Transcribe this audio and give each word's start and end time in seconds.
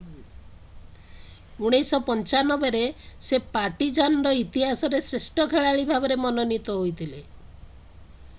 1995ରେ 1.65 2.81
ସେ 3.27 3.39
ପାର୍ଟିଜାନ୍‌ର 3.59 4.33
ଇତିହାସରେ 4.41 5.03
ଶ୍ରେଷ୍ଠ 5.11 5.49
ଖେଳାଳି 5.53 5.87
ଭାବରେ 5.95 6.19
ମନୋନୀତ 6.25 6.81
ହୋଇଥିଲେ। 6.81 7.23